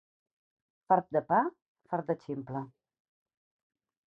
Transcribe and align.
Fart 0.87 1.11
de 1.17 1.23
pa, 1.33 1.41
fart 1.93 2.09
de 2.09 2.17
ximple. 2.25 2.63